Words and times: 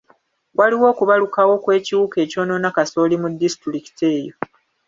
Waliwo 0.57 0.85
okubalukawo 0.93 1.53
kw'ekiwuka 1.63 2.17
ekyonoona 2.25 2.69
kasooli 2.75 3.15
mu 3.21 3.27
disitulikiti 3.39 4.03
eyo. 4.15 4.33